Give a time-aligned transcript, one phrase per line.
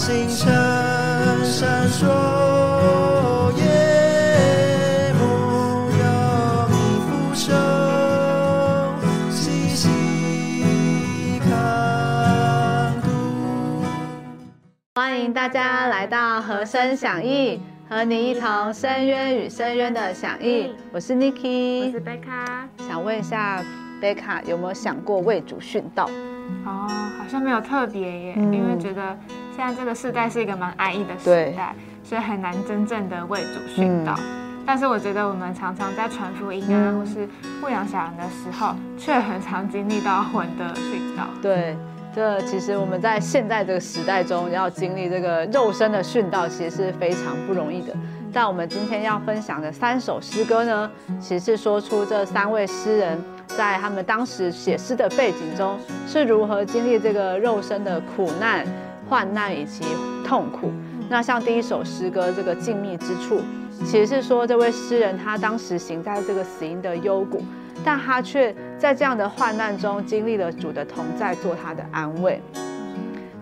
[0.00, 0.48] 星辰
[1.44, 2.06] 闪烁，
[3.58, 5.20] 夜幕
[5.90, 6.02] 有
[6.70, 6.74] 你
[7.04, 7.52] 俯首，
[9.30, 11.50] 细细看
[13.02, 13.08] 顾。
[14.94, 20.74] 欢迎大家来到和声响应，和你一同深渊与深渊的响应。
[20.92, 22.66] 我是 Niki，我是贝卡。
[22.78, 23.62] 想问一下
[24.00, 26.08] 贝卡有没有想过为主殉道？
[26.64, 26.86] 哦，
[27.18, 29.16] 好像没有特别耶，嗯因为觉得
[29.56, 34.14] 现在这个时代是一个蛮安逸的时代，所以很难真正的为主殉道。
[34.66, 37.28] 但是我觉得我们常常在传福音啊，嗯或是
[37.60, 41.24] 牧养小人的时候，却很常经历到魂的殉道。
[41.42, 41.76] 对，
[42.14, 47.94] 这其实我们在现在这个时代中，要经历这个肉身的殉道，其实是非常不容易的。
[48.32, 53.18] 但我们今天要分享的三首诗歌呢，其实是说出这三位诗人
[53.56, 58.66] 在他们当时写诗的背景中，是如何经历这个肉身的苦难、
[59.08, 59.84] 患难以及
[60.26, 60.72] 痛苦。
[61.08, 63.40] 那像第一首诗歌这个静谧之处，
[63.84, 67.42] 其实是说这位诗人他当时行在这个死荫的幽谷，
[67.84, 72.40] 但他却在这样的患难中经历了主的同在，做他的安慰。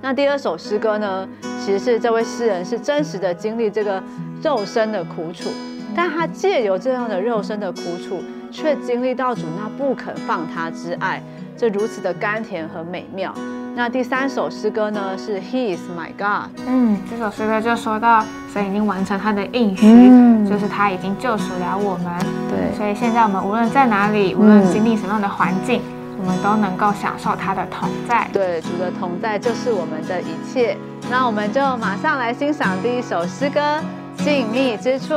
[0.01, 1.29] 那第二首诗歌呢，
[1.63, 4.03] 其实是这位诗人是真实的经历这个
[4.43, 5.51] 肉身的苦楚，
[5.95, 11.23] 但他借由这样的肉身的苦楚，却经历到主那不肯放他之爱，
[11.57, 13.33] 这如此的甘甜和美妙。
[13.75, 16.51] 那第三首诗歌呢，是 He is my God。
[16.67, 22.13] 嗯，这首诗歌就说到神已经完成他的应许，嗯就是他已经救赎了我们。
[22.49, 25.81] 对所以现在我们无论在哪里，无论经历什么样的环境，
[26.19, 28.29] 我们都能够享受他的同在。
[28.33, 30.77] 对，主的同在就是我们的一切。
[31.09, 33.61] 那我们就马上来欣赏第一首诗歌
[34.25, 35.15] 《静谧之处》。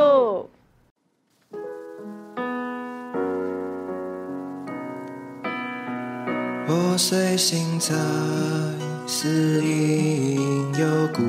[6.74, 7.94] 我随行在
[9.06, 9.28] 死
[9.62, 11.22] 荫幽谷，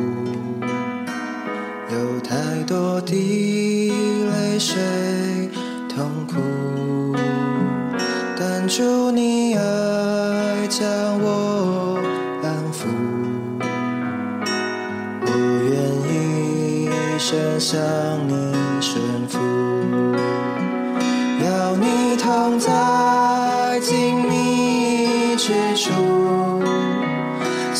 [1.90, 4.80] 有太多的泪水
[5.88, 6.36] 痛苦，
[8.38, 10.88] 但主你爱将
[11.20, 11.98] 我
[12.44, 12.86] 安抚，
[15.22, 15.28] 我
[15.72, 15.74] 愿
[16.06, 17.80] 一生向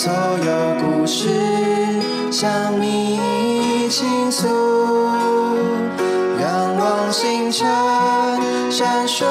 [0.02, 1.28] 所有故事
[2.32, 2.50] 向
[2.82, 4.48] 你倾诉，
[6.40, 7.64] 仰望星辰
[8.68, 9.24] 闪烁，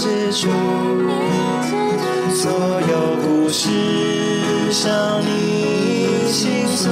[0.00, 0.48] 写出，
[2.32, 2.50] 所
[2.88, 3.68] 有故事
[4.70, 6.88] 向你倾诉，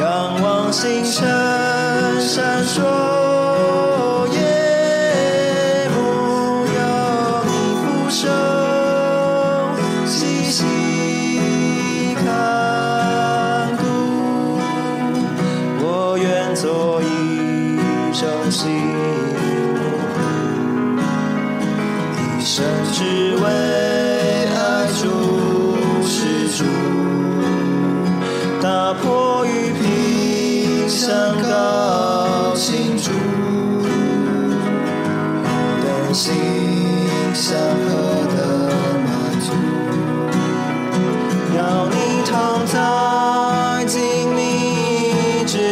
[0.00, 1.37] 仰望星辰。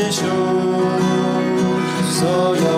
[0.06, 0.26] 谧之处，
[2.12, 2.75] 所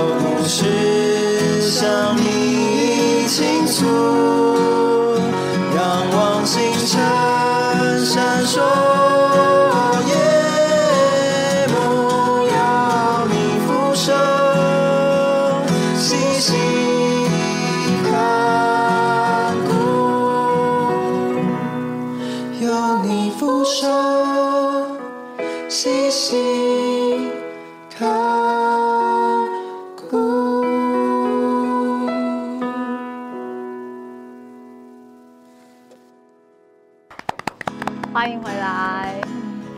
[38.28, 39.14] 欢迎回来。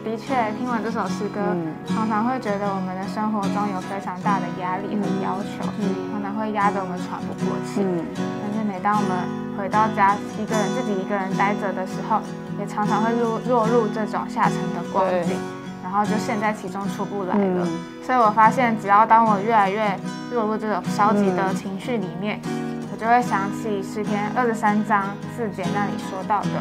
[0.04, 1.38] 的确，听完这首诗歌，
[1.86, 5.62] 常常会觉得我们的生活中有非常大的压力和要求，
[6.10, 7.86] 常常会压得我们喘不过气。
[8.18, 9.22] 但是每当我们
[9.56, 12.18] 回到家，一个人自己一个人待着的时候，
[12.58, 15.38] 也常常会落落入这种下沉的光景，
[15.84, 17.64] 然后就陷在其中出不来了。
[18.02, 19.96] 所以我发现，只要当我越来越
[20.34, 22.40] 落入这种消极的情绪里面，
[22.90, 25.04] 我就会想起诗篇二十三章
[25.36, 26.58] 四节那里说到的：“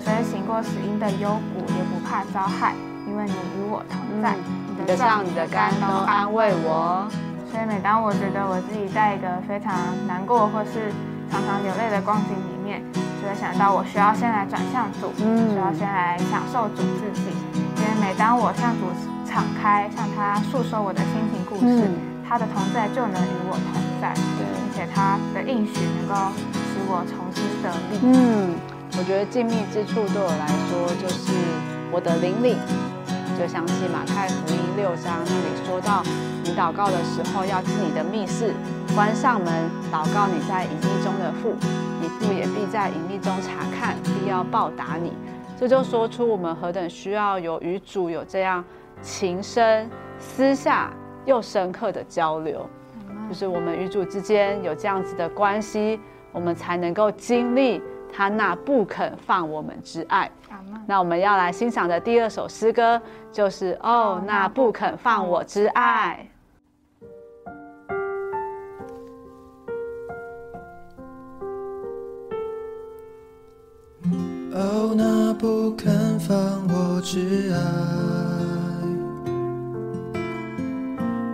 [0.00, 2.72] 我虽行过死荫的幽谷，也不怕遭害，
[3.06, 4.32] 因为你与我同在。
[4.78, 7.06] 你的杖、你的竿都安慰我。”
[7.52, 9.76] 所以每当我觉得我自己在一个非常
[10.08, 10.88] 难过或是
[11.30, 12.80] 常常流泪的光景里面，
[13.20, 17.36] 就会想到我需要先来转向主，需要先来享受主自己。
[17.52, 18.88] 因为每当我向主
[19.28, 21.84] 敞开，向他诉说我的心情故事，
[22.26, 26.32] 他的同在就能与我同在，并且他的应许能够
[26.72, 28.00] 使我重新得力。
[28.00, 28.56] 嗯，
[29.00, 31.32] 我觉得静谧之处对我来说就是
[31.90, 32.54] 我的灵里，
[33.38, 36.02] 就想起马太福音六章那里说到，
[36.44, 38.52] 你祷告的时候要进你的密室。
[38.94, 41.56] 关上门，祷告你在隐秘中的父，
[41.98, 45.14] 你父也必在隐秘中查看，必要报答你。
[45.58, 48.62] 这就说出我们何等需要有与主有这样
[49.00, 49.88] 情深、
[50.18, 50.92] 私下
[51.24, 52.68] 又深刻的交流，
[53.30, 55.98] 就是我们与主之间有这样子的关系，
[56.32, 57.80] 我们才能够经历
[58.12, 60.30] 他那不肯放我们之爱。
[60.86, 63.00] 那我们要来欣赏的第二首诗歌
[63.32, 66.26] 就是哦，那不肯放我之爱。
[74.52, 76.36] 哦，那不肯放
[76.68, 77.58] 我之爱，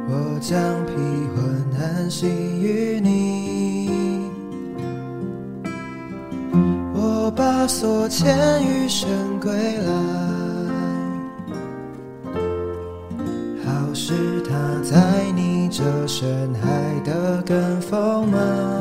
[0.08, 0.93] 我将披
[1.34, 1.37] 魂
[1.81, 3.25] 安息于你，
[7.68, 9.08] 所欠余生
[9.40, 9.92] 归来，
[13.64, 14.14] 好使
[14.48, 16.70] 他在你这深海
[17.04, 18.75] 的跟风吗？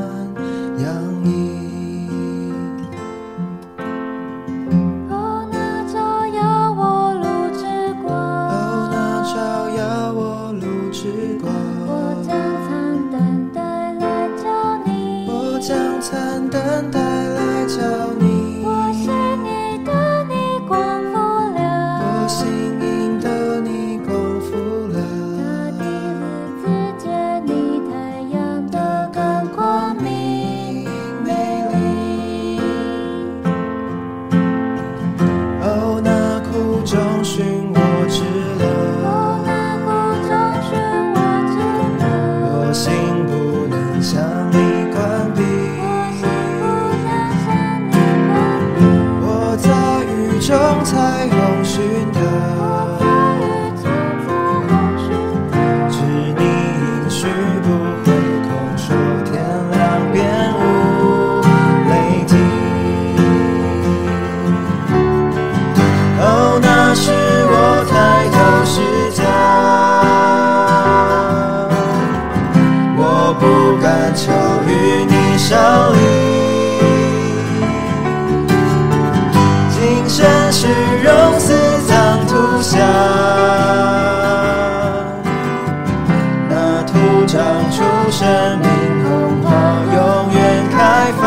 [87.28, 87.42] 唱
[87.72, 88.70] 出生命，
[89.04, 89.50] 奔跑，
[89.84, 91.26] 永远开放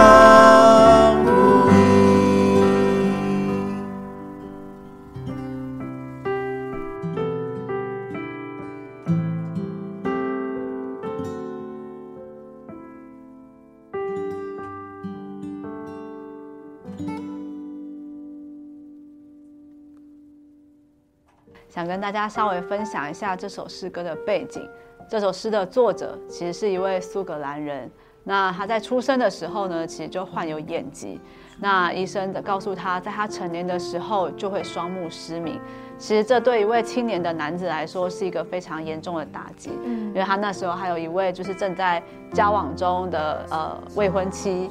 [21.69, 24.69] 想跟大家稍微分享一下这首诗歌的背景。
[25.09, 27.91] 这首诗的作者其实是一位苏格兰人。
[28.25, 31.19] 那他在出生的时候呢，其实就患有眼疾。
[31.61, 35.59] 那医生的告诉他，在他成年的时候就会双目失明。
[35.97, 39.71] 其实这对一位青年的男子来说是一个非常严重的打击。
[39.83, 42.03] 嗯，因为他那时候还有一位就是正在
[42.35, 44.71] 交往中的呃未婚妻。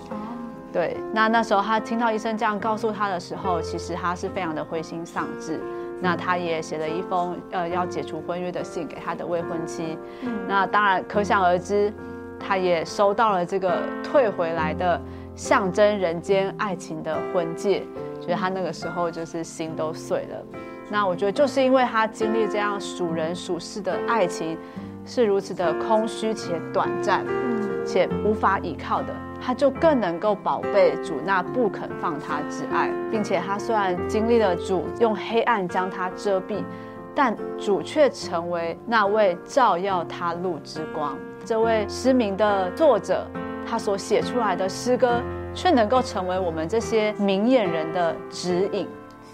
[0.71, 5.59] 对，那那时候他听到医生这样告诉他的时候，其实他是非常的灰心丧志。
[5.99, 9.97] 那他也写了一封呃要解除婚约的信给他的未婚妻，
[10.47, 11.91] 那当然可想而知，
[12.39, 15.01] 他也收到了这个退回来的
[15.35, 17.83] 象征人间爱情的婚戒，
[18.21, 20.43] 觉得他那个时候就是心都碎了。
[20.89, 24.57] 那我觉得就是因为他经历这样属人属事的爱情
[25.05, 27.25] 是如此的空虚且短暂，
[27.85, 36.63] 且无法依靠的，他就更能够宝贝主那不肯放他之爱，并且他虽然经历了主用黑暗将他遮蔽，
[37.15, 41.17] 但主却成为那位照耀他路之光。
[41.45, 43.25] 这位失明的作者，
[43.65, 45.21] 他所写出来的诗歌，
[45.53, 48.87] 却能够成为我们这些明眼人的指引。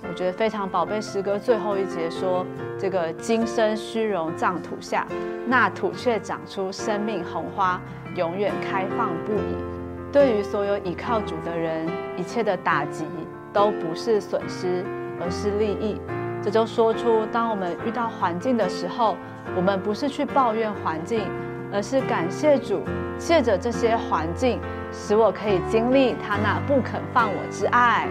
[0.07, 2.45] 我觉得非常宝贝诗歌最后一节说
[2.77, 5.07] ：“这个今生虚荣葬土下，
[5.47, 7.81] 那土却长出生命红花，
[8.15, 9.55] 永远开放不已。”
[10.13, 13.03] 对于所有倚靠主的人，一切的打击
[13.51, 14.85] 都不是损失，
[15.19, 15.99] 而是利益。
[16.39, 19.17] 这就说出，当我们遇到环境的时候，
[19.55, 21.23] 我们不是去抱怨环境，
[21.73, 22.83] 而是感谢主，
[23.17, 28.07] 借着这些环境，使我可以经历他那不肯放我之爱。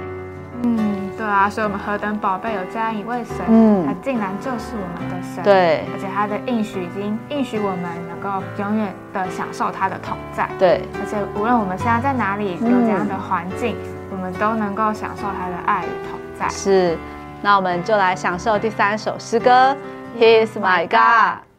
[0.63, 13.77] 嗯，对啊，所以我们何等宝贝有这样一位神，嗯，他竟然就是我们的神，对，而且他的应许已经应许我们能够永远的享受他的同在，对，而且无论我们现在在哪里，有怎样的环境，
[14.11, 16.49] 我们都能够享受他的爱与同在。
[16.49, 16.97] 是，
[17.43, 19.77] 那我们就来享受第三首诗歌
[20.19, 21.52] ，He is my God。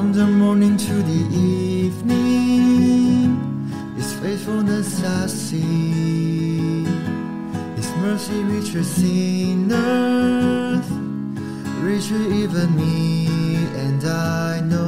[0.00, 3.36] From the morning to the evening,
[3.96, 6.86] His faithfulness I see.
[7.76, 10.86] His mercy reaches sinners,
[11.82, 14.79] reaches even me, and I know.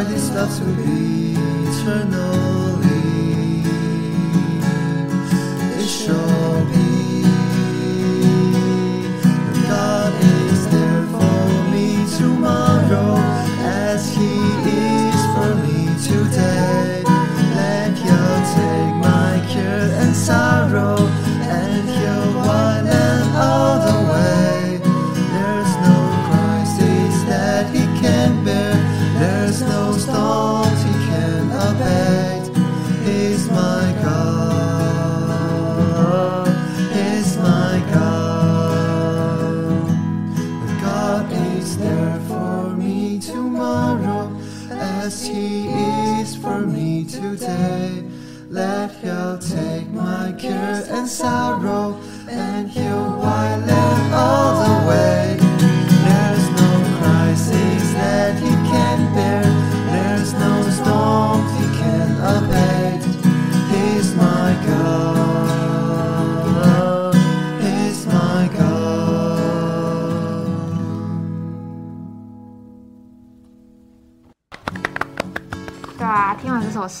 [0.00, 1.19] His brightest love to be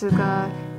[0.00, 0.16] 诗歌，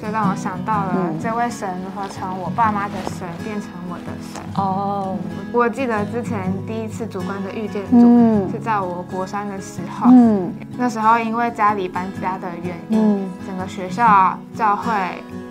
[0.01, 4.42] 就让我想到了这位神如何从我爸妈的神变成我的神。
[4.56, 5.16] 哦，
[5.54, 10.10] 我记得之前第一次主观的遇见主，嗯是在我国三的时候。
[10.12, 14.92] 嗯那时候因为家里搬家的原因，嗯整个学校、教会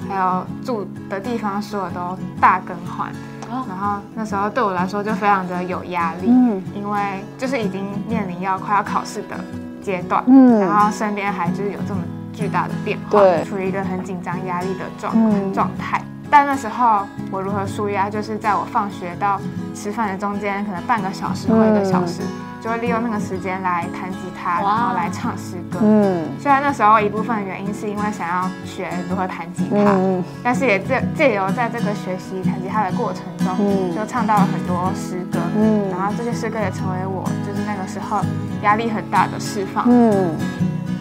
[0.08, 3.08] 还有住的地方，所有都大更换。
[3.48, 9.36] 哦然后那时候对我来说就非常的有压力，嗯因为就是已经面临要快要考试的
[9.80, 12.00] 阶段，嗯然后身边还就是有这么
[12.40, 13.44] 巨大的变化，对。
[13.44, 15.52] 处于一个很紧张、压力的状、嗯。
[15.52, 16.00] 状态。
[16.30, 19.38] 但那时候我如何舒压，就是在我放学到
[19.74, 22.22] 吃饭的中间，可能半个小时或一个小时，
[22.62, 25.80] 就会利用那个时间来弹吉他，然后来唱诗歌。
[25.82, 26.28] 嗯。
[26.38, 30.24] 虽然那时候一部分原因是因为想要学如何弹吉他，嗯。
[30.42, 33.92] 但是也借借由在这个学习弹吉他的过程中，嗯。
[33.92, 35.90] 就唱到了很多诗歌，嗯。
[35.90, 38.20] 然后这些诗歌也成为我就是那个时候
[38.62, 39.84] 压力很大的释放。
[39.88, 40.36] 嗯，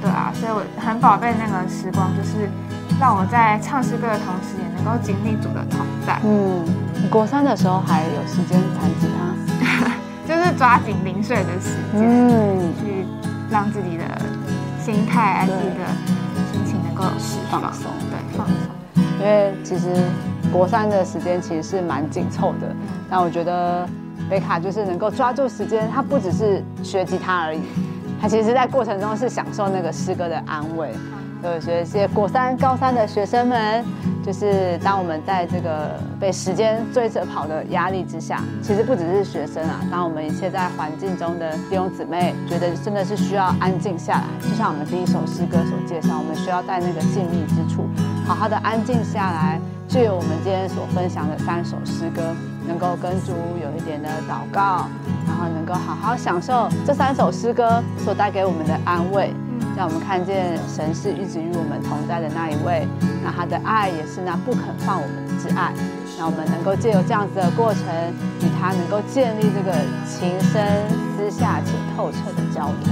[0.01, 2.49] 对啊，所以我很宝贝那个时光，就是
[2.99, 6.63] 让我在唱诗歌的同时，也能够经历主的同在，嗯，
[7.01, 9.91] 你国三的时候还有时间弹吉他？
[10.25, 13.05] 就是抓紧零碎的时间，嗯，去
[13.49, 14.03] 让自己的
[14.79, 15.85] 心态、自己的
[16.53, 17.91] 心情能够有释放，放松。
[18.09, 18.55] 对，放松。
[19.19, 19.91] 因为其实
[20.53, 22.73] 国三的时间其实是蛮紧凑的，
[23.09, 23.85] 但我觉得
[24.29, 27.59] 贝卡就是能够抓住时间，他不只是学吉他而已，
[28.21, 30.93] 他其实在过程中是享受那个诗歌的安慰。
[31.41, 33.81] 对，所以这些国三、高三的学生们，
[34.25, 44.25] 就是当我们在这个被时间追着跑的压力之下，其实不只是学生啊，当我们一切在环境中的弟兄姊妹，觉得真的是需要安静下来。
[44.41, 47.87] 就像我们第一首诗歌所介绍，我们需要在那个静谧之处，
[48.27, 52.35] 好好的安静下来，就有我们今天所分享的三首诗歌，
[52.67, 53.31] 能够跟主
[53.63, 59.33] 有一点的祷告，然后能够好好享受这三首诗歌所带给我们的安慰。
[59.33, 62.85] 嗯让我们看见神是一直与我们同在的那一位，
[63.23, 65.71] 那他的爱也是那不肯放我们之爱。
[66.17, 67.83] 那我们能够借由这样子的过程，
[68.41, 69.71] 与他能够建立这个
[70.05, 70.83] 情深
[71.15, 72.91] 私下且透彻的交通。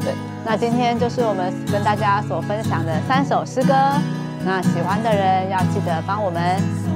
[0.00, 3.74] 对，那今天就是我们跟大家所分享的三首诗歌。
[4.42, 6.42] 那喜欢的人要记得帮我们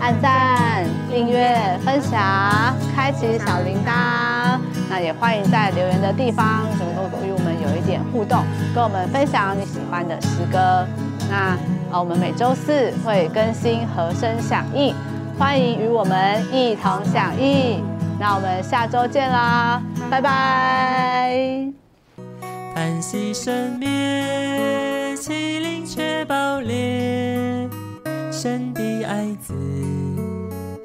[0.01, 4.59] 按赞、订阅、分享、开启小铃铛。
[4.91, 8.45] 那也欢迎在留言的地方能够与我们有一点互动，
[8.75, 10.85] 跟我们分享你喜欢的诗歌。
[11.31, 11.57] 那
[11.93, 14.93] 呃，我们每周四会更新和声响应，
[15.39, 17.85] 欢迎与我们一同响应。
[18.19, 19.81] 那我们下周见啦，
[20.11, 21.73] 拜拜。
[22.75, 23.89] 叹息生灭，
[25.17, 27.69] 麒麟却爆裂，
[28.33, 29.55] 神的爱子，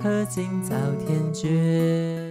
[0.02, 2.25] 何竟遭天绝？